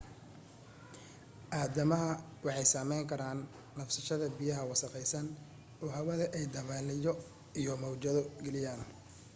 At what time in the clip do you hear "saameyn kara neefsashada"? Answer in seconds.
2.73-4.27